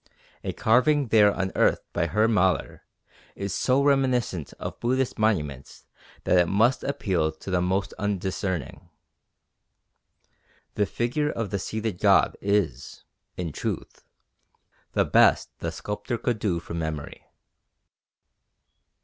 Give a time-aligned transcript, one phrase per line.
[0.43, 2.81] A carving there unearthed by Herr Maler
[3.35, 5.85] is so reminiscent of Buddhist monuments
[6.23, 8.89] that it must appeal to the most undiscerning.
[10.73, 13.03] The figure of the seated god is,
[13.37, 14.03] in truth,
[14.93, 17.23] the best the sculptor could do from memory.